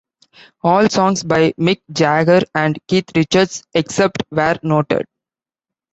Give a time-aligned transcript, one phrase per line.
[0.63, 5.05] All songs by Mick Jagger and Keith Richards, except where noted.